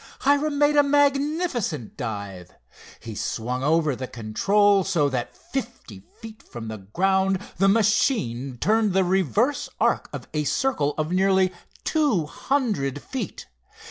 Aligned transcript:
Hiram 0.21 0.57
made 0.57 0.75
a 0.77 0.81
magnificent 0.81 1.95
dive. 1.95 2.55
He 2.99 3.13
swung 3.13 3.63
over 3.63 3.95
the 3.95 4.07
control 4.07 4.83
so 4.83 5.09
that 5.09 5.37
fifty 5.37 5.99
feet 5.99 6.41
from 6.41 6.69
the 6.69 6.79
ground 6.79 7.39
the 7.57 7.69
machine 7.69 8.57
turned 8.57 8.93
the 8.93 9.03
reverse 9.03 9.69
arc 9.79 10.09
of 10.11 10.27
a 10.33 10.43
circle 10.43 10.95
of 10.97 11.11
nearly 11.11 11.53
two 11.83 12.25
hundred 12.25 12.99
feet. 12.99 13.45